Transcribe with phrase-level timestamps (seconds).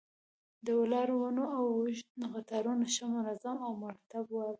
[0.65, 4.49] د ولاړو ونو اوږد قطارونه ښه منظم او مرتب ول.